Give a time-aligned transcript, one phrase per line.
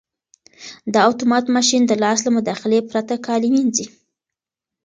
[0.93, 3.85] دا اتومات ماشین د لاس له مداخلې پرته کالي مینځي.